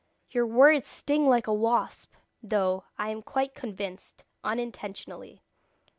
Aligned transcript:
Your 0.31 0.47
words 0.47 0.87
sting 0.87 1.29
like 1.29 1.45
a 1.45 1.53
wasp, 1.53 2.15
though, 2.41 2.85
I 2.97 3.09
am 3.11 3.21
quite 3.21 3.53
convinced, 3.53 4.23
unintentionally. 4.43 5.43